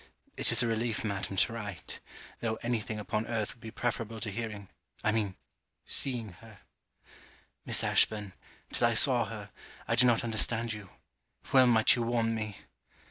[0.35, 1.99] It is a relief, madam, to write
[2.39, 4.67] tho' any thing upon earth would be preferable to hearing
[5.03, 5.35] I mean,
[5.85, 6.61] seeing her.
[7.67, 8.33] Miss Ashburn,
[8.73, 9.51] till I saw her,
[9.87, 10.89] I did not understand you.
[11.53, 12.57] Well might you warn me!